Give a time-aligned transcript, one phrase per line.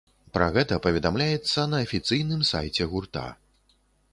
[0.35, 3.29] Пра гэта паведамляецца на афіцыйным сайце гурта.